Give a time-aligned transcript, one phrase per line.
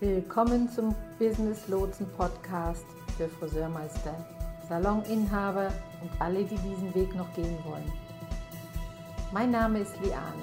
[0.00, 2.84] Willkommen zum Business Lotsen Podcast
[3.16, 4.14] für Friseurmeister,
[4.68, 7.90] Saloninhaber und alle, die diesen Weg noch gehen wollen.
[9.32, 10.42] Mein Name ist Liane.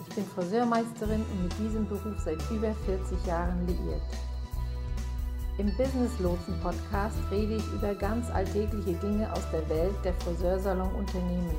[0.00, 4.00] Ich bin Friseurmeisterin und mit diesem Beruf seit über 40 Jahren liiert.
[5.58, 11.56] Im Business Lotsen Podcast rede ich über ganz alltägliche Dinge aus der Welt der Friseursalon-Unternehmen.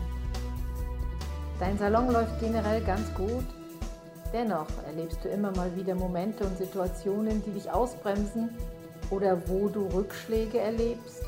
[1.60, 3.44] Dein Salon läuft generell ganz gut.
[4.32, 8.52] Dennoch erlebst du immer mal wieder Momente und Situationen, die dich ausbremsen
[9.10, 11.22] oder wo du Rückschläge erlebst.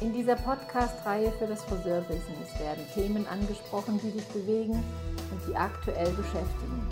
[0.00, 6.10] In dieser Podcast-Reihe für das Friseurbusiness werden Themen angesprochen, die dich bewegen und die aktuell
[6.10, 6.86] beschäftigen.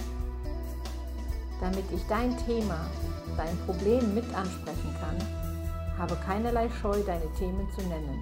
[1.61, 2.91] Damit ich dein Thema
[3.41, 5.17] dein Problem mit ansprechen kann,
[5.99, 8.21] habe keinerlei Scheu, deine Themen zu nennen.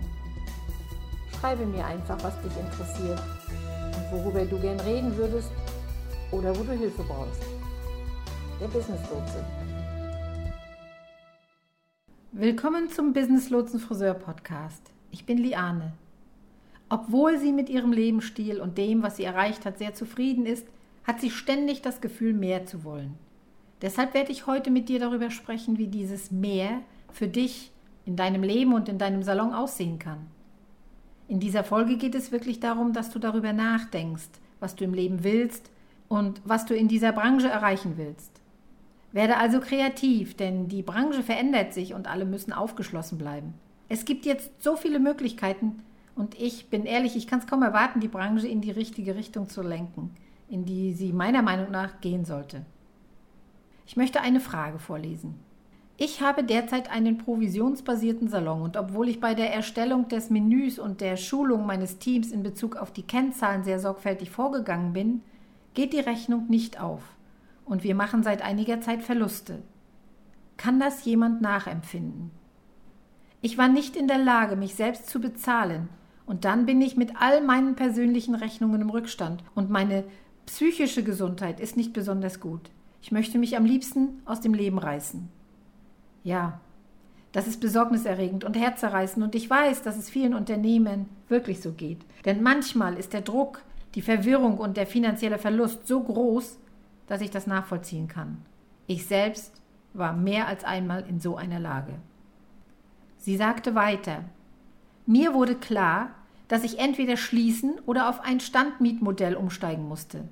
[1.40, 3.20] Schreibe mir einfach, was dich interessiert
[3.96, 5.50] und worüber du gern reden würdest
[6.30, 7.42] oder wo du Hilfe brauchst.
[8.60, 9.44] Der Business Lotse.
[12.30, 14.92] Willkommen zum Business Lotsen Friseur Podcast.
[15.10, 15.94] Ich bin Liane.
[16.88, 20.66] Obwohl sie mit ihrem Lebensstil und dem, was sie erreicht hat, sehr zufrieden ist,
[21.02, 23.18] hat sie ständig das Gefühl, mehr zu wollen.
[23.80, 26.80] Deshalb werde ich heute mit dir darüber sprechen, wie dieses Mehr
[27.12, 27.70] für dich
[28.04, 30.26] in deinem Leben und in deinem Salon aussehen kann.
[31.28, 35.22] In dieser Folge geht es wirklich darum, dass du darüber nachdenkst, was du im Leben
[35.24, 35.70] willst
[36.08, 38.40] und was du in dieser Branche erreichen willst.
[39.12, 43.54] Werde also kreativ, denn die Branche verändert sich und alle müssen aufgeschlossen bleiben.
[43.88, 45.82] Es gibt jetzt so viele Möglichkeiten
[46.14, 49.48] und ich bin ehrlich, ich kann es kaum erwarten, die Branche in die richtige Richtung
[49.48, 50.10] zu lenken,
[50.48, 52.64] in die sie meiner Meinung nach gehen sollte.
[53.88, 55.40] Ich möchte eine Frage vorlesen.
[55.96, 61.00] Ich habe derzeit einen provisionsbasierten Salon und obwohl ich bei der Erstellung des Menüs und
[61.00, 65.22] der Schulung meines Teams in Bezug auf die Kennzahlen sehr sorgfältig vorgegangen bin,
[65.72, 67.00] geht die Rechnung nicht auf
[67.64, 69.62] und wir machen seit einiger Zeit Verluste.
[70.58, 72.30] Kann das jemand nachempfinden?
[73.40, 75.88] Ich war nicht in der Lage, mich selbst zu bezahlen,
[76.26, 80.04] und dann bin ich mit all meinen persönlichen Rechnungen im Rückstand und meine
[80.44, 82.70] psychische Gesundheit ist nicht besonders gut.
[83.00, 85.28] Ich möchte mich am liebsten aus dem Leben reißen.
[86.24, 86.60] Ja,
[87.32, 92.00] das ist besorgniserregend und herzerreißend und ich weiß, dass es vielen Unternehmen wirklich so geht.
[92.24, 93.62] Denn manchmal ist der Druck,
[93.94, 96.58] die Verwirrung und der finanzielle Verlust so groß,
[97.06, 98.38] dass ich das nachvollziehen kann.
[98.86, 99.60] Ich selbst
[99.94, 101.94] war mehr als einmal in so einer Lage.
[103.18, 104.24] Sie sagte weiter,
[105.06, 106.10] mir wurde klar,
[106.48, 110.24] dass ich entweder schließen oder auf ein Standmietmodell umsteigen musste.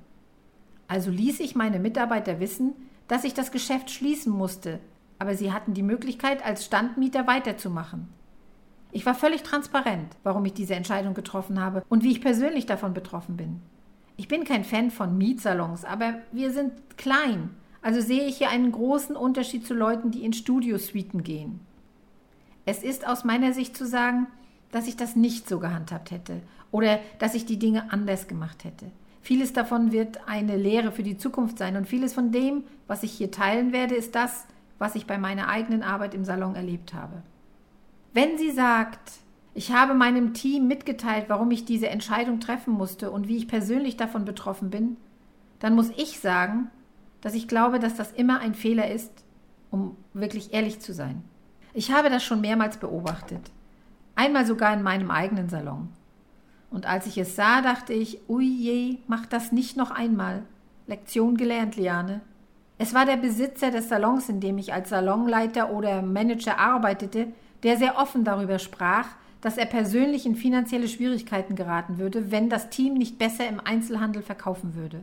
[0.87, 2.73] Also ließ ich meine Mitarbeiter wissen,
[3.07, 4.79] dass ich das Geschäft schließen musste,
[5.19, 8.07] aber sie hatten die Möglichkeit, als Standmieter weiterzumachen.
[8.91, 12.93] Ich war völlig transparent, warum ich diese Entscheidung getroffen habe und wie ich persönlich davon
[12.93, 13.61] betroffen bin.
[14.15, 17.49] Ich bin kein Fan von Mietsalons, aber wir sind klein,
[17.81, 21.59] also sehe ich hier einen großen Unterschied zu Leuten, die in Studiosuiten gehen.
[22.65, 24.27] Es ist aus meiner Sicht zu sagen,
[24.71, 28.91] dass ich das nicht so gehandhabt hätte oder dass ich die Dinge anders gemacht hätte.
[29.21, 33.11] Vieles davon wird eine Lehre für die Zukunft sein und vieles von dem, was ich
[33.11, 34.45] hier teilen werde, ist das,
[34.79, 37.23] was ich bei meiner eigenen Arbeit im Salon erlebt habe.
[38.13, 39.11] Wenn sie sagt,
[39.53, 43.97] ich habe meinem Team mitgeteilt, warum ich diese Entscheidung treffen musste und wie ich persönlich
[43.97, 44.97] davon betroffen bin,
[45.59, 46.69] dann muss ich sagen,
[47.21, 49.11] dass ich glaube, dass das immer ein Fehler ist,
[49.71, 51.23] um wirklich ehrlich zu sein.
[51.73, 53.51] Ich habe das schon mehrmals beobachtet.
[54.15, 55.89] Einmal sogar in meinem eigenen Salon.
[56.69, 60.43] Und als ich es sah, dachte ich, ui je, mach das nicht noch einmal.
[60.85, 62.21] Lektion gelernt, Liane.
[62.77, 67.27] Es war der Besitzer des Salons, in dem ich als Salonleiter oder Manager arbeitete,
[67.63, 69.07] der sehr offen darüber sprach,
[69.41, 74.21] dass er persönlich in finanzielle Schwierigkeiten geraten würde, wenn das Team nicht besser im Einzelhandel
[74.21, 75.01] verkaufen würde.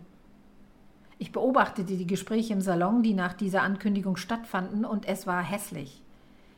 [1.19, 6.03] Ich beobachtete die Gespräche im Salon, die nach dieser Ankündigung stattfanden, und es war hässlich.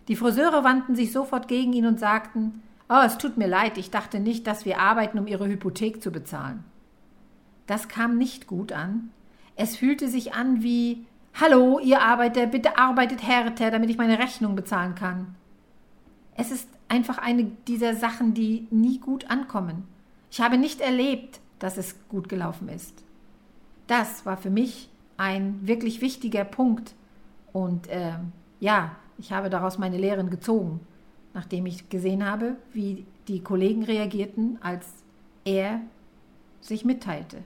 [0.09, 3.91] Die Friseure wandten sich sofort gegen ihn und sagten, Oh, es tut mir leid, ich
[3.91, 6.62] dachte nicht, dass wir arbeiten, um Ihre Hypothek zu bezahlen.
[7.67, 9.11] Das kam nicht gut an.
[9.56, 14.55] Es fühlte sich an wie Hallo, ihr Arbeiter, bitte arbeitet härter, damit ich meine Rechnung
[14.55, 15.35] bezahlen kann.
[16.35, 19.87] Es ist einfach eine dieser Sachen, die nie gut ankommen.
[20.31, 23.03] Ich habe nicht erlebt, dass es gut gelaufen ist.
[23.87, 26.94] Das war für mich ein wirklich wichtiger Punkt.
[27.53, 28.15] Und äh,
[28.61, 30.81] ja, ich habe daraus meine Lehren gezogen
[31.37, 34.87] nachdem ich gesehen habe, wie die Kollegen reagierten, als
[35.44, 35.83] er
[36.62, 37.44] sich mitteilte.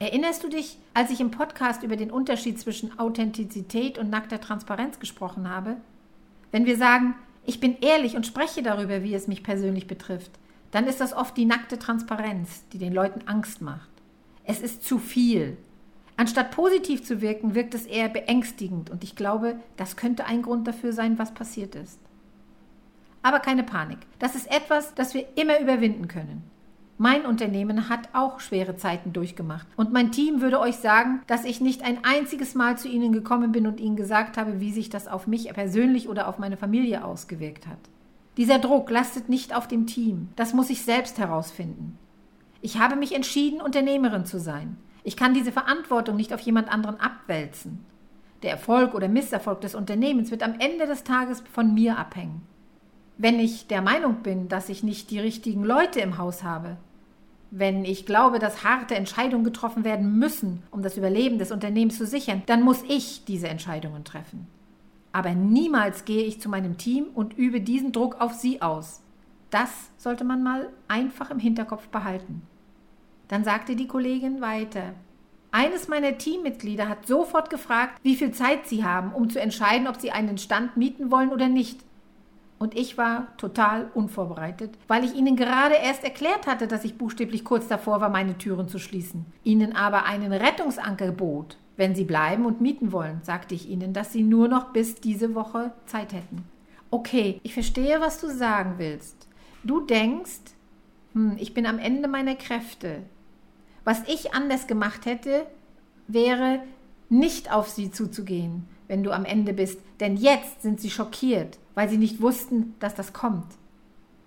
[0.00, 4.98] Erinnerst du dich, als ich im Podcast über den Unterschied zwischen Authentizität und nackter Transparenz
[4.98, 5.76] gesprochen habe?
[6.50, 7.14] Wenn wir sagen,
[7.46, 10.32] ich bin ehrlich und spreche darüber, wie es mich persönlich betrifft,
[10.72, 13.88] dann ist das oft die nackte Transparenz, die den Leuten Angst macht.
[14.44, 15.56] Es ist zu viel.
[16.16, 20.66] Anstatt positiv zu wirken, wirkt es eher beängstigend und ich glaube, das könnte ein Grund
[20.66, 22.00] dafür sein, was passiert ist.
[23.22, 23.98] Aber keine Panik.
[24.18, 26.42] Das ist etwas, das wir immer überwinden können.
[27.00, 29.68] Mein Unternehmen hat auch schwere Zeiten durchgemacht.
[29.76, 33.52] Und mein Team würde euch sagen, dass ich nicht ein einziges Mal zu Ihnen gekommen
[33.52, 37.04] bin und Ihnen gesagt habe, wie sich das auf mich persönlich oder auf meine Familie
[37.04, 37.78] ausgewirkt hat.
[38.36, 40.28] Dieser Druck lastet nicht auf dem Team.
[40.34, 41.96] Das muss ich selbst herausfinden.
[42.60, 44.76] Ich habe mich entschieden, Unternehmerin zu sein.
[45.04, 47.84] Ich kann diese Verantwortung nicht auf jemand anderen abwälzen.
[48.42, 52.42] Der Erfolg oder Misserfolg des Unternehmens wird am Ende des Tages von mir abhängen.
[53.18, 56.76] Wenn ich der Meinung bin, dass ich nicht die richtigen Leute im Haus habe,
[57.50, 62.06] wenn ich glaube, dass harte Entscheidungen getroffen werden müssen, um das Überleben des Unternehmens zu
[62.06, 64.46] sichern, dann muss ich diese Entscheidungen treffen.
[65.10, 69.00] Aber niemals gehe ich zu meinem Team und übe diesen Druck auf sie aus.
[69.50, 72.42] Das sollte man mal einfach im Hinterkopf behalten.
[73.26, 74.94] Dann sagte die Kollegin weiter.
[75.50, 79.96] Eines meiner Teammitglieder hat sofort gefragt, wie viel Zeit sie haben, um zu entscheiden, ob
[79.96, 81.80] sie einen Stand mieten wollen oder nicht.
[82.58, 87.44] Und ich war total unvorbereitet, weil ich ihnen gerade erst erklärt hatte, dass ich buchstäblich
[87.44, 89.26] kurz davor war, meine Türen zu schließen.
[89.44, 91.56] Ihnen aber einen Rettungsanker bot.
[91.76, 95.36] Wenn sie bleiben und mieten wollen, sagte ich ihnen, dass sie nur noch bis diese
[95.36, 96.44] Woche Zeit hätten.
[96.90, 99.28] Okay, ich verstehe, was du sagen willst.
[99.62, 100.40] Du denkst,
[101.12, 103.02] hm, ich bin am Ende meiner Kräfte.
[103.84, 105.46] Was ich anders gemacht hätte,
[106.08, 106.62] wäre,
[107.08, 111.88] nicht auf sie zuzugehen, wenn du am Ende bist, denn jetzt sind sie schockiert, weil
[111.88, 113.46] sie nicht wussten, dass das kommt.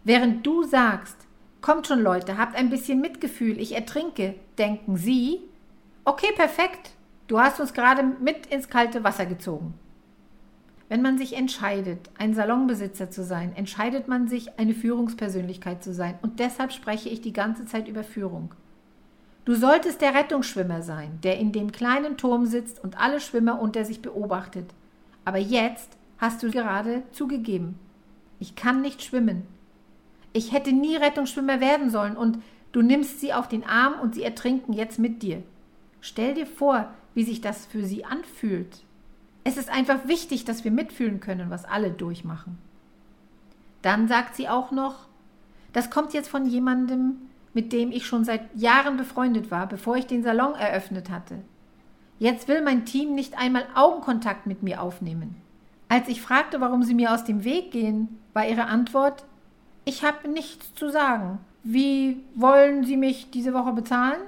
[0.03, 1.17] Während du sagst,
[1.61, 5.41] kommt schon Leute, habt ein bisschen Mitgefühl, ich ertrinke, denken sie,
[6.05, 6.91] okay, perfekt,
[7.27, 9.73] du hast uns gerade mit ins kalte Wasser gezogen.
[10.89, 16.15] Wenn man sich entscheidet, ein Salonbesitzer zu sein, entscheidet man sich, eine Führungspersönlichkeit zu sein.
[16.21, 18.53] Und deshalb spreche ich die ganze Zeit über Führung.
[19.43, 23.85] Du solltest der Rettungsschwimmer sein, der in dem kleinen Turm sitzt und alle Schwimmer unter
[23.85, 24.69] sich beobachtet.
[25.25, 27.79] Aber jetzt hast du gerade zugegeben.
[28.39, 29.43] Ich kann nicht schwimmen.
[30.33, 32.39] Ich hätte nie Rettungsschwimmer werden sollen und
[32.71, 35.41] du nimmst sie auf den Arm und sie ertrinken jetzt mit dir.
[35.99, 38.83] Stell dir vor, wie sich das für sie anfühlt.
[39.43, 42.57] Es ist einfach wichtig, dass wir mitfühlen können, was alle durchmachen.
[43.81, 45.07] Dann sagt sie auch noch,
[45.73, 47.17] das kommt jetzt von jemandem,
[47.53, 51.39] mit dem ich schon seit Jahren befreundet war, bevor ich den Salon eröffnet hatte.
[52.19, 55.35] Jetzt will mein Team nicht einmal Augenkontakt mit mir aufnehmen.
[55.89, 59.25] Als ich fragte, warum sie mir aus dem Weg gehen, war ihre Antwort,
[59.83, 61.39] ich habe nichts zu sagen.
[61.63, 64.21] Wie wollen Sie mich diese Woche bezahlen?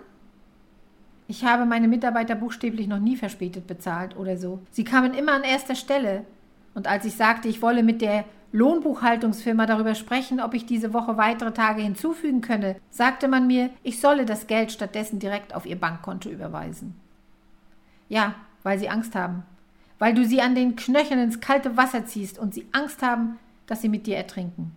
[1.28, 4.60] Ich habe meine Mitarbeiter buchstäblich noch nie verspätet bezahlt oder so.
[4.72, 6.26] Sie kamen immer an erster Stelle.
[6.76, 11.18] Und als ich sagte, ich wolle mit der Lohnbuchhaltungsfirma darüber sprechen, ob ich diese Woche
[11.18, 15.76] weitere Tage hinzufügen könne, sagte man mir, ich solle das Geld stattdessen direkt auf ihr
[15.76, 16.96] Bankkonto überweisen.
[18.10, 19.44] Ja, weil sie Angst haben.
[19.98, 23.82] Weil du sie an den Knöcheln ins kalte Wasser ziehst und sie Angst haben, dass
[23.82, 24.72] sie mit dir ertrinken.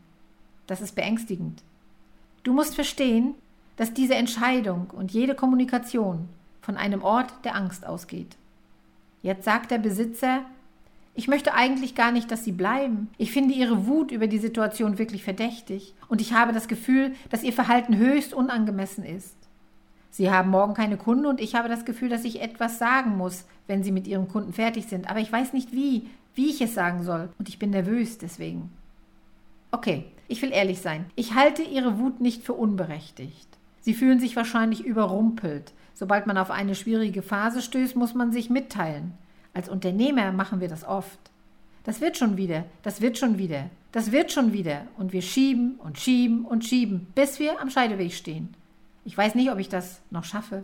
[0.67, 1.62] Das ist beängstigend.
[2.44, 3.34] Du musst verstehen,
[3.76, 6.31] dass diese Entscheidung und jede Kommunikation
[6.62, 8.37] von einem Ort der Angst ausgeht.
[9.20, 10.46] Jetzt sagt der Besitzer,
[11.16, 13.08] ich möchte eigentlich gar nicht, dass Sie bleiben.
[13.16, 15.94] Ich finde Ihre Wut über die Situation wirklich verdächtig.
[16.08, 19.34] Und ich habe das Gefühl, dass Ihr Verhalten höchst unangemessen ist.
[20.10, 23.46] Sie haben morgen keine Kunden und ich habe das Gefühl, dass ich etwas sagen muss,
[23.67, 25.08] wenn Sie mit Ihrem Kunden fertig sind.
[25.08, 27.31] Aber ich weiß nicht wie, wie ich es sagen soll.
[27.38, 28.70] Und ich bin nervös deswegen.
[29.70, 31.06] Okay, ich will ehrlich sein.
[31.17, 33.48] Ich halte Ihre Wut nicht für unberechtigt.
[33.81, 35.72] Sie fühlen sich wahrscheinlich überrumpelt.
[35.94, 39.14] Sobald man auf eine schwierige Phase stößt, muss man sich mitteilen.
[39.56, 41.19] Als Unternehmer machen wir das oft.
[41.82, 44.82] Das wird schon wieder, das wird schon wieder, das wird schon wieder.
[44.98, 48.53] Und wir schieben und schieben und schieben, bis wir am Scheideweg stehen.
[49.06, 50.63] Ich weiß nicht, ob ich das noch schaffe.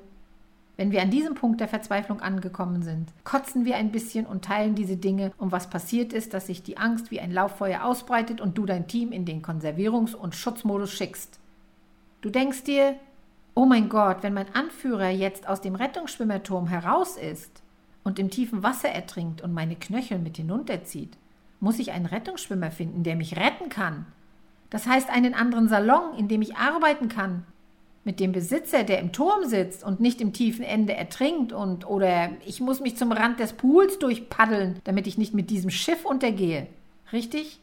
[0.77, 4.75] Wenn wir an diesem Punkt der Verzweiflung angekommen sind, kotzen wir ein bisschen und teilen
[4.75, 8.59] diese Dinge, um was passiert ist, dass sich die Angst wie ein Lauffeuer ausbreitet und
[8.59, 11.41] du dein Team in den Konservierungs- und Schutzmodus schickst.
[12.21, 12.97] Du denkst dir,
[13.55, 17.63] oh mein Gott, wenn mein Anführer jetzt aus dem Rettungsschwimmerturm heraus ist,
[18.05, 21.17] und im tiefen Wasser ertrinkt und meine Knöchel mit hinunterzieht,
[21.61, 24.07] muss ich einen Rettungsschwimmer finden, der mich retten kann.
[24.71, 27.45] Das heißt einen anderen Salon, in dem ich arbeiten kann,
[28.05, 32.31] mit dem Besitzer, der im Turm sitzt und nicht im tiefen Ende ertrinkt und oder
[32.45, 36.67] ich muss mich zum Rand des Pools durchpaddeln, damit ich nicht mit diesem Schiff untergehe.
[37.13, 37.61] Richtig?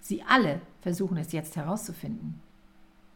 [0.00, 2.40] Sie alle versuchen es jetzt herauszufinden.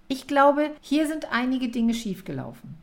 [0.07, 2.77] Ich glaube, hier sind einige Dinge schiefgelaufen.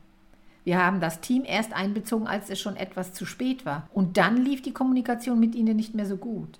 [0.67, 3.87] Wir haben das Team erst einbezogen, als es schon etwas zu spät war.
[3.93, 6.59] Und dann lief die Kommunikation mit ihnen nicht mehr so gut.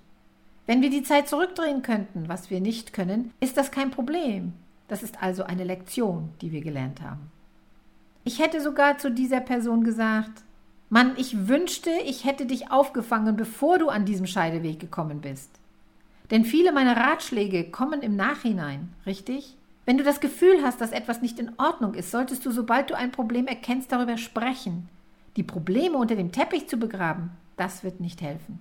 [0.64, 4.54] Wenn wir die Zeit zurückdrehen könnten, was wir nicht können, ist das kein Problem.
[4.88, 7.30] Das ist also eine Lektion, die wir gelernt haben.
[8.24, 10.42] Ich hätte sogar zu dieser Person gesagt,
[10.88, 15.50] Mann, ich wünschte, ich hätte dich aufgefangen, bevor du an diesem Scheideweg gekommen bist.
[16.30, 19.57] Denn viele meiner Ratschläge kommen im Nachhinein, richtig?
[19.88, 22.94] Wenn du das Gefühl hast, dass etwas nicht in Ordnung ist, solltest du, sobald du
[22.94, 24.90] ein Problem erkennst, darüber sprechen.
[25.38, 28.58] Die Probleme unter dem Teppich zu begraben, das wird nicht helfen.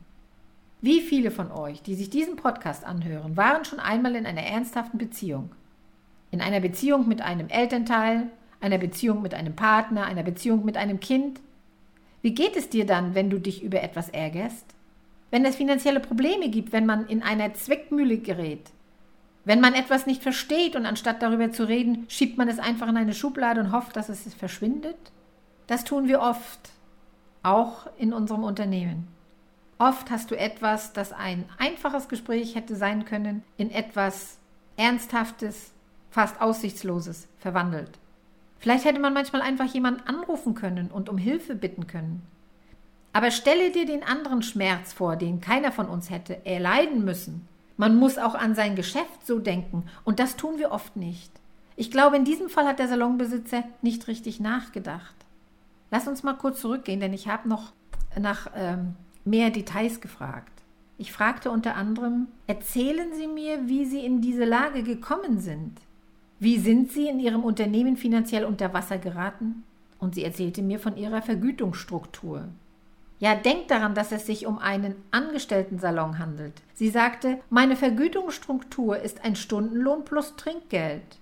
[0.79, 4.97] Wie viele von euch, die sich diesen Podcast anhören, waren schon einmal in einer ernsthaften
[4.97, 5.49] Beziehung?
[6.31, 8.29] In einer Beziehung mit einem Elternteil,
[8.61, 11.41] einer Beziehung mit einem Partner, einer Beziehung mit einem Kind?
[12.21, 14.75] Wie geht es dir dann, wenn du dich über etwas ärgerst?
[15.29, 18.71] Wenn es finanzielle Probleme gibt, wenn man in einer Zwickmühle gerät?
[19.47, 22.97] Wenn man etwas nicht versteht und anstatt darüber zu reden, schiebt man es einfach in
[22.97, 24.97] eine Schublade und hofft, dass es verschwindet?
[25.67, 26.59] Das tun wir oft,
[27.43, 29.07] auch in unserem Unternehmen.
[29.77, 34.37] Oft hast du etwas, das ein einfaches Gespräch hätte sein können, in etwas
[34.75, 35.71] Ernsthaftes,
[36.11, 37.91] fast Aussichtsloses verwandelt.
[38.59, 42.21] Vielleicht hätte man manchmal einfach jemanden anrufen können und um Hilfe bitten können.
[43.13, 47.47] Aber stelle dir den anderen Schmerz vor, den keiner von uns hätte erleiden müssen.
[47.77, 51.31] Man muss auch an sein Geschäft so denken, und das tun wir oft nicht.
[51.75, 55.15] Ich glaube, in diesem Fall hat der Salonbesitzer nicht richtig nachgedacht.
[55.91, 57.71] Lass uns mal kurz zurückgehen, denn ich habe noch
[58.19, 60.51] nach ähm, mehr Details gefragt.
[60.97, 65.79] Ich fragte unter anderem, erzählen Sie mir, wie Sie in diese Lage gekommen sind.
[66.39, 69.63] Wie sind Sie in Ihrem Unternehmen finanziell unter Wasser geraten?
[69.99, 72.49] Und sie erzählte mir von ihrer Vergütungsstruktur.
[73.19, 76.61] Ja, denk daran, dass es sich um einen Angestellten-Salon handelt.
[76.73, 81.17] Sie sagte, meine Vergütungsstruktur ist ein Stundenlohn plus Trinkgeld.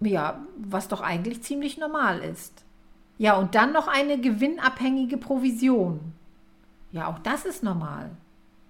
[0.00, 2.64] Ja, was doch eigentlich ziemlich normal ist.
[3.16, 6.12] Ja, und dann noch eine gewinnabhängige Provision.
[6.92, 8.10] Ja, auch das ist normal.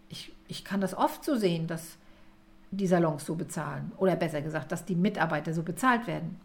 [0.08, 1.96] Ich, ich kann das oft so sehen, dass
[2.70, 3.92] die Salons so bezahlen.
[3.96, 6.40] Oder besser gesagt, dass die Mitarbeiter so bezahlt werden.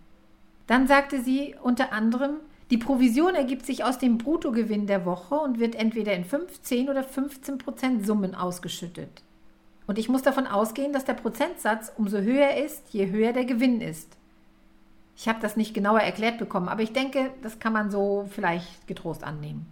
[0.67, 2.37] Dann sagte sie unter anderem,
[2.71, 7.03] die Provision ergibt sich aus dem Bruttogewinn der Woche und wird entweder in 15 oder
[7.03, 9.21] 15 Prozent Summen ausgeschüttet.
[9.85, 13.81] Und ich muss davon ausgehen, dass der Prozentsatz umso höher ist, je höher der Gewinn
[13.81, 14.17] ist.
[15.15, 18.87] Ich habe das nicht genauer erklärt bekommen, aber ich denke, das kann man so vielleicht
[18.87, 19.67] getrost annehmen.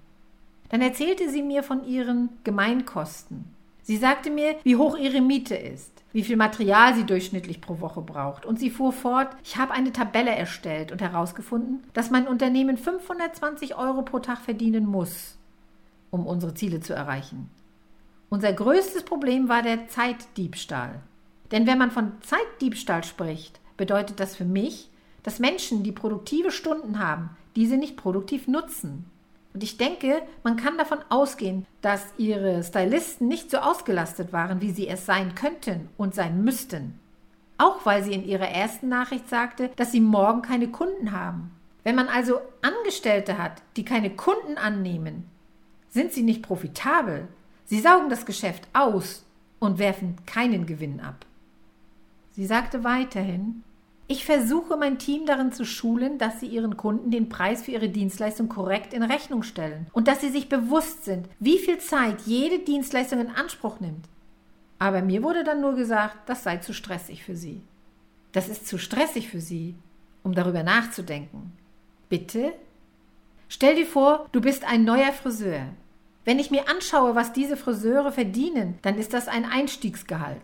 [0.70, 3.46] Dann erzählte sie mir von ihren Gemeinkosten.
[3.84, 8.02] Sie sagte mir, wie hoch ihre Miete ist, wie viel Material sie durchschnittlich pro Woche
[8.02, 8.46] braucht.
[8.46, 13.76] Und sie fuhr fort, ich habe eine Tabelle erstellt und herausgefunden, dass mein Unternehmen 520
[13.76, 15.38] Euro pro Tag verdienen muss,
[16.12, 17.50] um unsere Ziele zu erreichen.
[18.30, 21.02] Unser größtes Problem war der Zeitdiebstahl.
[21.52, 24.90] Denn wenn man von Zeitdiebstahl spricht, bedeutet das für mich,
[25.24, 29.06] dass Menschen, die produktive Stunden haben, diese nicht produktiv nutzen.
[29.54, 34.72] Und ich denke, man kann davon ausgehen, dass ihre Stylisten nicht so ausgelastet waren, wie
[34.72, 37.00] sie es sein könnten und sein müssten.
[37.58, 41.52] Auch weil sie in ihrer ersten Nachricht sagte, dass sie morgen keine Kunden haben.
[41.84, 45.30] Wenn man also Angestellte hat, die keine Kunden annehmen,
[45.90, 47.28] sind sie nicht profitabel.
[47.66, 49.24] Sie saugen das Geschäft aus
[49.60, 51.26] und werfen keinen Gewinn ab.
[52.32, 53.64] Sie sagte weiterhin,
[54.08, 57.90] ich versuche mein Team darin zu schulen, dass sie ihren Kunden den Preis für ihre
[57.90, 62.60] Dienstleistung korrekt in Rechnung stellen und dass sie sich bewusst sind, wie viel Zeit jede
[62.60, 64.06] Dienstleistung in Anspruch nimmt.
[64.78, 67.62] Aber mir wurde dann nur gesagt, das sei zu stressig für sie.
[68.34, 69.76] Das ist zu stressig für sie,
[70.24, 71.54] um darüber nachzudenken.
[72.10, 72.54] Bitte?
[73.48, 75.68] Stell dir vor, du bist ein neuer Friseur.
[76.26, 80.42] Wenn ich mir anschaue, was diese Friseure verdienen, dann ist das ein Einstiegsgehalt.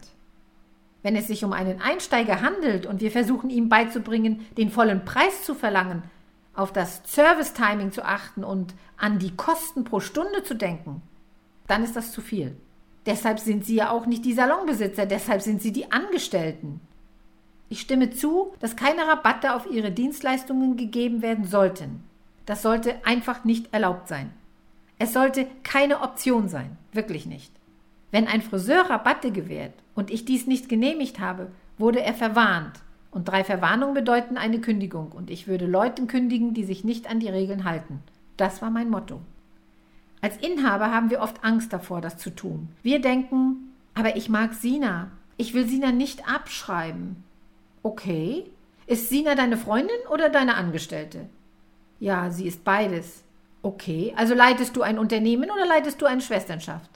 [1.02, 5.44] Wenn es sich um einen Einsteiger handelt und wir versuchen ihm beizubringen, den vollen Preis
[5.44, 6.04] zu verlangen,
[6.54, 11.02] auf das Service-Timing zu achten und an die Kosten pro Stunde zu denken,
[11.68, 12.58] dann ist das zu viel.
[13.06, 16.82] Deshalb sind Sie ja auch nicht die Salonbesitzer, deshalb sind Sie die Angestellten.
[17.70, 22.04] Ich stimme zu, dass keine Rabatte auf Ihre Dienstleistungen gegeben werden sollten.
[22.46, 24.32] Das sollte einfach nicht erlaubt sein.
[24.98, 27.54] Es sollte keine Option sein, wirklich nicht.
[28.12, 32.80] Wenn ein Friseur Rabatte gewährt und ich dies nicht genehmigt habe, wurde er verwarnt.
[33.12, 35.12] Und drei Verwarnungen bedeuten eine Kündigung.
[35.12, 38.00] Und ich würde Leuten kündigen, die sich nicht an die Regeln halten.
[38.38, 39.20] Das war mein Motto.
[40.22, 42.70] Als Inhaber haben wir oft Angst davor, das zu tun.
[42.82, 45.12] Wir denken, aber ich mag Sina.
[45.36, 47.24] Ich will Sina nicht abschreiben.
[47.84, 48.46] Okay.
[48.88, 51.28] Ist Sina deine Freundin oder deine Angestellte?
[52.00, 53.24] Ja, sie ist beides.
[53.62, 54.14] Okay.
[54.16, 56.90] Also leitest du ein Unternehmen oder leitest du eine Schwesternschaft?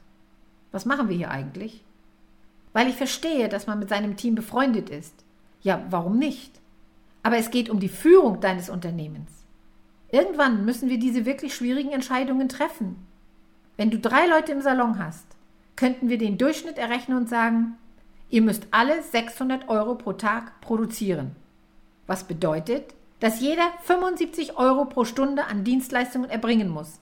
[0.72, 1.84] Was machen wir hier eigentlich?
[2.74, 5.24] Weil ich verstehe, dass man mit seinem Team befreundet ist.
[5.62, 6.60] Ja, warum nicht?
[7.22, 9.32] Aber es geht um die Führung deines Unternehmens.
[10.12, 12.98] Irgendwann müssen wir diese wirklich schwierigen Entscheidungen treffen.
[13.78, 15.26] Wenn du drei Leute im Salon hast,
[15.76, 17.78] könnten wir den Durchschnitt errechnen und sagen,
[18.30, 21.36] ihr müsst alle 600 Euro pro Tag produzieren.
[22.06, 27.00] Was bedeutet, dass jeder 75 Euro pro Stunde an Dienstleistungen erbringen muss.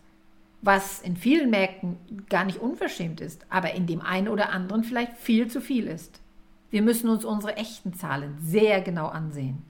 [0.62, 1.98] Was in vielen Märkten
[2.30, 6.20] gar nicht unverschämt ist, aber in dem einen oder anderen vielleicht viel zu viel ist.
[6.70, 9.63] Wir müssen uns unsere echten Zahlen sehr genau ansehen.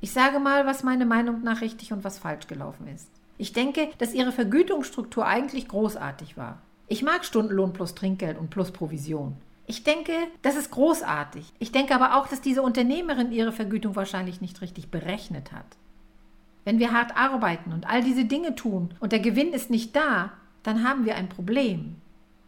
[0.00, 3.10] Ich sage mal, was meine Meinung nach richtig und was falsch gelaufen ist.
[3.38, 6.60] Ich denke, dass ihre Vergütungsstruktur eigentlich großartig war.
[6.86, 9.36] Ich mag Stundenlohn plus Trinkgeld und plus Provision.
[9.66, 11.52] Ich denke, das ist großartig.
[11.58, 15.66] Ich denke aber auch, dass diese Unternehmerin ihre Vergütung wahrscheinlich nicht richtig berechnet hat.
[16.68, 20.32] Wenn wir hart arbeiten und all diese Dinge tun und der Gewinn ist nicht da,
[20.62, 21.96] dann haben wir ein Problem.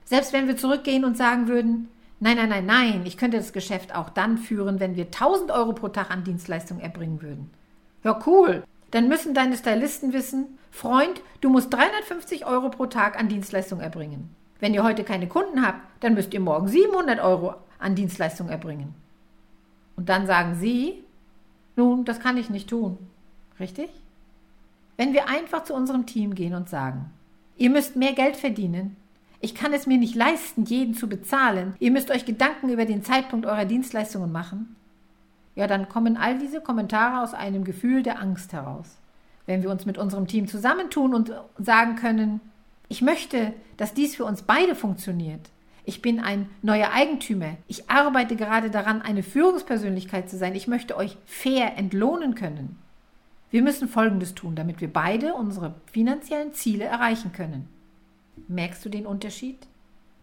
[0.05, 3.95] Selbst wenn wir zurückgehen und sagen würden, nein, nein, nein, nein, ich könnte das Geschäft
[3.95, 7.49] auch dann führen, wenn wir 1000 Euro pro Tag an Dienstleistungen erbringen würden.
[8.05, 8.63] Ja, cool.
[8.91, 14.29] Dann müssen deine Stylisten wissen, Freund, du musst 350 Euro pro Tag an Dienstleistungen erbringen.
[14.59, 18.95] Wenn ihr heute keine Kunden habt, dann müsst ihr morgen 700 Euro an Dienstleistungen erbringen.
[19.97, 21.05] Und dann sagen sie,
[21.75, 22.99] nun, das kann ich nicht tun.
[23.59, 23.89] Richtig?
[25.01, 27.11] Wenn wir einfach zu unserem Team gehen und sagen,
[27.57, 28.97] ihr müsst mehr Geld verdienen,
[29.41, 33.03] ich kann es mir nicht leisten, jeden zu bezahlen, ihr müsst euch Gedanken über den
[33.03, 34.77] Zeitpunkt eurer Dienstleistungen machen,
[35.55, 38.99] ja, dann kommen all diese Kommentare aus einem Gefühl der Angst heraus.
[39.47, 42.43] Wenn wir uns mit unserem Team zusammentun und sagen können,
[42.91, 45.49] ich möchte, dass dies für uns beide funktioniert.
[45.87, 47.57] Ich bin ein neuer Eigentümer.
[47.69, 50.55] Ich arbeite gerade daran, eine Führungspersönlichkeit zu sein.
[50.55, 52.77] Ich möchte euch fair entlohnen können.
[53.51, 57.69] Wir müssen Folgendes tun, damit wir beide unsere finanziellen Ziele erreichen können.
[58.49, 59.67] Merkst du den Unterschied?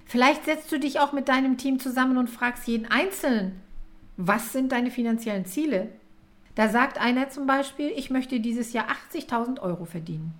[0.05, 3.61] Vielleicht setzt du dich auch mit deinem Team zusammen und fragst jeden Einzelnen,
[4.15, 5.89] was sind deine finanziellen Ziele?
[6.55, 10.33] Da sagt einer zum Beispiel, ich möchte dieses Jahr 80.000 Euro verdienen.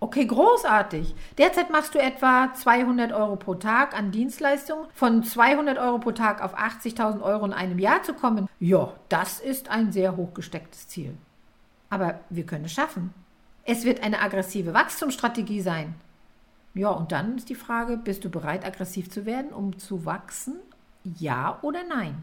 [0.00, 1.14] Okay, großartig.
[1.38, 4.86] Derzeit machst du etwa 200 Euro pro Tag an Dienstleistungen.
[4.94, 9.40] Von 200 Euro pro Tag auf 80.000 Euro in einem Jahr zu kommen, ja, das
[9.40, 11.16] ist ein sehr hochgestecktes Ziel.
[11.90, 13.12] Aber wir können es schaffen.
[13.64, 15.94] Es wird eine aggressive Wachstumsstrategie sein.
[16.74, 20.56] Ja, und dann ist die Frage, bist du bereit, aggressiv zu werden, um zu wachsen?
[21.18, 22.22] Ja oder nein?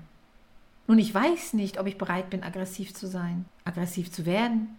[0.87, 4.77] Nun, ich weiß nicht, ob ich bereit bin, aggressiv zu sein, aggressiv zu werden.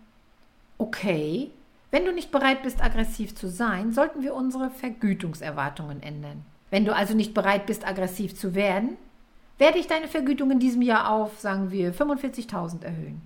[0.78, 1.50] Okay,
[1.90, 6.44] wenn du nicht bereit bist, aggressiv zu sein, sollten wir unsere Vergütungserwartungen ändern.
[6.70, 8.96] Wenn du also nicht bereit bist, aggressiv zu werden,
[9.58, 13.22] werde ich deine Vergütung in diesem Jahr auf, sagen wir, 45.000 erhöhen.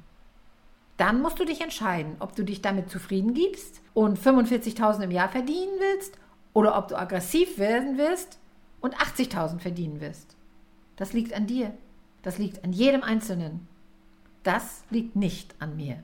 [1.01, 5.31] Dann musst du dich entscheiden, ob du dich damit zufrieden gibst und 45.000 im Jahr
[5.31, 6.19] verdienen willst
[6.53, 8.39] oder ob du aggressiv werden wirst
[8.83, 10.37] und 80.000 verdienen wirst.
[10.97, 11.73] Das liegt an dir.
[12.21, 13.67] Das liegt an jedem Einzelnen.
[14.43, 16.03] Das liegt nicht an mir.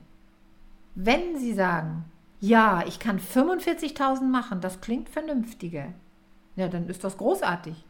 [0.95, 2.05] Wenn Sie sagen,
[2.39, 5.93] ja, ich kann 45.000 machen, das klingt vernünftiger.
[6.55, 7.85] Ja, dann ist das großartig.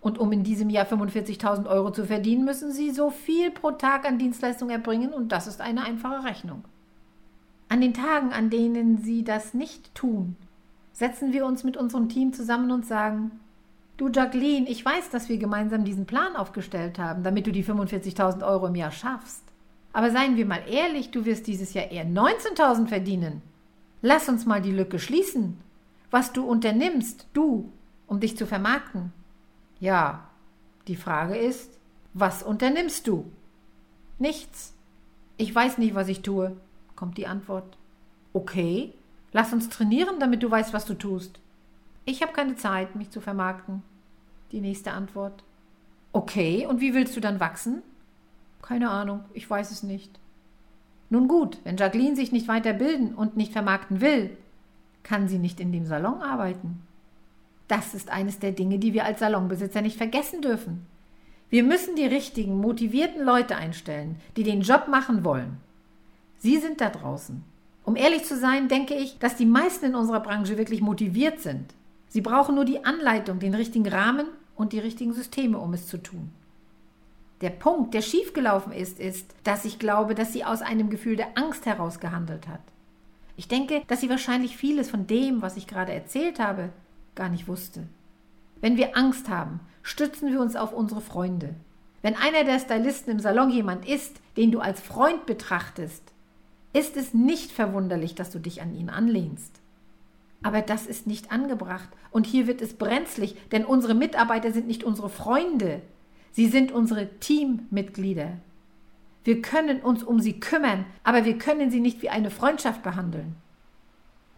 [0.00, 4.06] Und um in diesem Jahr 45.000 Euro zu verdienen, müssen Sie so viel pro Tag
[4.06, 6.64] an Dienstleistung erbringen und das ist eine einfache Rechnung.
[7.68, 10.36] An den Tagen, an denen Sie das nicht tun,
[10.92, 13.30] setzen wir uns mit unserem Team zusammen und sagen,
[13.98, 18.44] du Jacqueline, ich weiß, dass wir gemeinsam diesen Plan aufgestellt haben, damit du die 45.000
[18.46, 19.44] Euro im Jahr schaffst.
[19.92, 23.42] Aber seien wir mal ehrlich, du wirst dieses Jahr eher 19.000 verdienen.
[24.02, 25.58] Lass uns mal die Lücke schließen.
[26.10, 27.70] Was du unternimmst, du,
[28.06, 29.12] um dich zu vermarkten.
[29.80, 30.28] Ja,
[30.88, 31.78] die Frage ist,
[32.12, 33.30] was unternimmst du?
[34.18, 34.74] Nichts.
[35.38, 36.56] Ich weiß nicht, was ich tue,
[36.96, 37.78] kommt die Antwort.
[38.34, 38.92] Okay,
[39.32, 41.40] lass uns trainieren, damit du weißt, was du tust.
[42.04, 43.82] Ich habe keine Zeit, mich zu vermarkten.
[44.52, 45.44] Die nächste Antwort.
[46.12, 47.82] Okay, und wie willst du dann wachsen?
[48.60, 50.18] Keine Ahnung, ich weiß es nicht.
[51.08, 54.36] Nun gut, wenn Jacqueline sich nicht weiterbilden und nicht vermarkten will,
[55.02, 56.82] kann sie nicht in dem Salon arbeiten.
[57.70, 60.86] Das ist eines der Dinge, die wir als Salonbesitzer nicht vergessen dürfen.
[61.50, 65.58] Wir müssen die richtigen, motivierten Leute einstellen, die den Job machen wollen.
[66.38, 67.44] Sie sind da draußen.
[67.84, 71.72] Um ehrlich zu sein, denke ich, dass die meisten in unserer Branche wirklich motiviert sind.
[72.08, 75.98] Sie brauchen nur die Anleitung, den richtigen Rahmen und die richtigen Systeme, um es zu
[75.98, 76.32] tun.
[77.40, 81.38] Der Punkt, der schiefgelaufen ist, ist, dass ich glaube, dass sie aus einem Gefühl der
[81.38, 82.62] Angst heraus gehandelt hat.
[83.36, 86.70] Ich denke, dass sie wahrscheinlich vieles von dem, was ich gerade erzählt habe,
[87.20, 87.84] gar nicht wusste.
[88.60, 91.54] Wenn wir Angst haben, stützen wir uns auf unsere Freunde.
[92.02, 96.02] Wenn einer der Stylisten im Salon jemand ist, den du als Freund betrachtest,
[96.72, 99.60] ist es nicht verwunderlich, dass du dich an ihn anlehnst.
[100.42, 104.82] Aber das ist nicht angebracht und hier wird es brenzlig, denn unsere Mitarbeiter sind nicht
[104.82, 105.82] unsere Freunde,
[106.32, 108.38] Sie sind unsere Teammitglieder.
[109.24, 113.36] Wir können uns um sie kümmern, aber wir können sie nicht wie eine Freundschaft behandeln.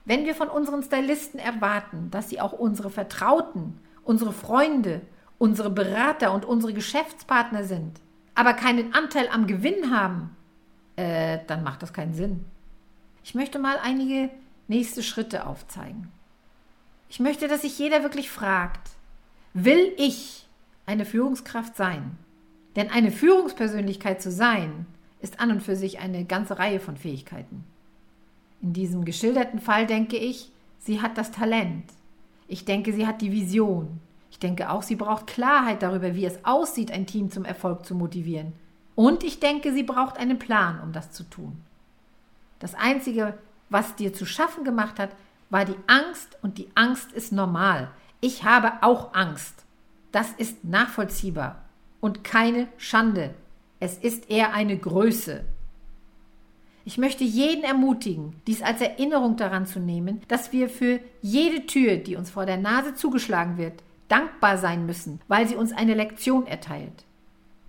[0.05, 5.03] Wenn wir von unseren Stylisten erwarten, dass sie auch unsere Vertrauten, unsere Freunde,
[5.39, 8.01] unsere Berater und unsere Geschäftspartner sind,
[8.35, 10.37] aber keinen Anteil am Gewinn haben,
[10.97, 12.45] äh, dann macht das keinen Sinn.
[13.25, 14.31] Ich möchte mal einige
[14.69, 16.09] nächste Schritte aufzeigen.
[17.09, 18.91] Ich möchte, dass sich jeder wirklich fragt,
[19.53, 20.49] will ich
[20.87, 22.17] eine Führungskraft sein?
[22.77, 24.87] Denn eine Führungspersönlichkeit zu sein,
[25.21, 27.65] ist an und für sich eine ganze Reihe von Fähigkeiten.
[28.63, 31.85] In diesem geschilderten Fall denke ich, sie hat das Talent.
[32.47, 34.01] Ich denke, sie hat die Vision.
[34.31, 37.95] Ich denke auch, sie braucht Klarheit darüber, wie es aussieht, ein Team zum Erfolg zu
[37.95, 38.53] motivieren.
[38.95, 41.61] Und ich denke, sie braucht einen Plan, um das zu tun.
[42.59, 43.37] Das Einzige,
[43.69, 45.11] was dir zu schaffen gemacht hat,
[45.51, 47.91] war die Angst und die Angst ist normal.
[48.21, 49.65] Ich habe auch Angst.
[50.13, 51.65] Das ist nachvollziehbar
[52.01, 53.35] und keine Schande.
[53.81, 55.45] Es ist eher eine Größe.
[56.85, 61.97] Ich möchte jeden ermutigen, dies als Erinnerung daran zu nehmen, dass wir für jede Tür,
[61.97, 66.47] die uns vor der Nase zugeschlagen wird, dankbar sein müssen, weil sie uns eine Lektion
[66.47, 67.05] erteilt.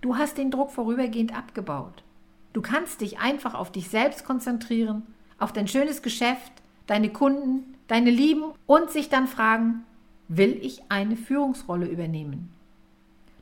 [0.00, 2.02] Du hast den Druck vorübergehend abgebaut.
[2.52, 5.02] Du kannst dich einfach auf dich selbst konzentrieren,
[5.38, 6.52] auf dein schönes Geschäft,
[6.86, 9.84] deine Kunden, deine Lieben und sich dann fragen,
[10.28, 12.50] will ich eine Führungsrolle übernehmen?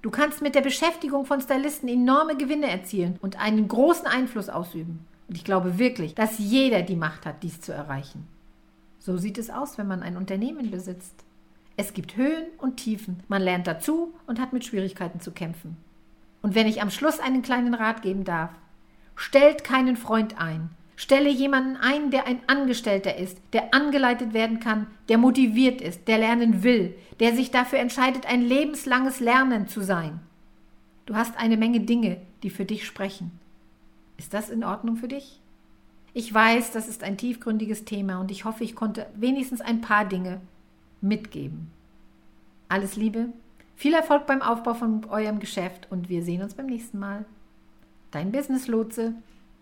[0.03, 5.07] Du kannst mit der Beschäftigung von Stylisten enorme Gewinne erzielen und einen großen Einfluss ausüben.
[5.33, 8.29] Und ich glaube wirklich, dass jeder die Macht hat, dies zu erreichen.
[8.99, 11.25] So sieht es aus, wenn man ein Unternehmen besitzt.
[11.79, 13.21] Es gibt Höhen und Tiefen.
[13.29, 15.79] Man lernt dazu und hat mit Schwierigkeiten zu kämpfen.
[16.43, 18.51] Und wenn ich am Schluss einen kleinen Rat geben darf,
[19.17, 24.87] stellt keinen Freund ein, Stelle jemanden ein, der ein Angestellter ist, der angeleitet werden kann,
[25.09, 30.21] der motiviert ist, der lernen will, der sich dafür entscheidet, ein lebenslanges Lernen zu sein.
[31.07, 33.41] Du hast eine Menge Dinge, die für dich sprechen.
[34.23, 35.41] Ist das in Ordnung für dich?
[36.15, 40.05] Ich weiß, das ist ein tiefgründiges Thema und ich hoffe, ich konnte wenigstens ein paar
[40.05, 40.41] Dinge
[41.01, 41.73] mitgeben.
[42.69, 43.31] Alles Liebe,
[43.75, 47.25] viel Erfolg beim Aufbau von eurem Geschäft und wir sehen uns beim nächsten Mal.
[48.13, 49.15] Dein Business Lotse